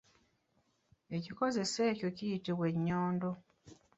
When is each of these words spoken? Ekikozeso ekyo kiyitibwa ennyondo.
Ekikozeso 1.15 1.79
ekyo 1.91 2.09
kiyitibwa 2.17 2.65
ennyondo. 2.73 3.31